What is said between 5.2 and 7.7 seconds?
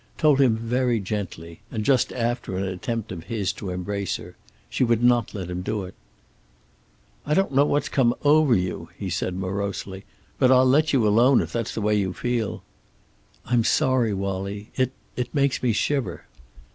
let him do it. "I don't know